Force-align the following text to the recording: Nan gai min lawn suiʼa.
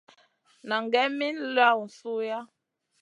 Nan 0.67 0.83
gai 0.93 1.07
min 1.17 1.37
lawn 1.55 1.85
suiʼa. 1.97 2.39